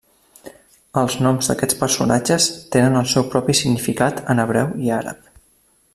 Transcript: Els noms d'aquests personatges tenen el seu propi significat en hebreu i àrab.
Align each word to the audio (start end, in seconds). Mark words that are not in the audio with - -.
Els 1.01 1.17
noms 1.25 1.49
d'aquests 1.51 1.77
personatges 1.83 2.49
tenen 2.77 2.97
el 3.03 3.11
seu 3.13 3.29
propi 3.35 3.57
significat 3.61 4.23
en 4.35 4.45
hebreu 4.47 4.73
i 4.87 4.95
àrab. 5.03 5.33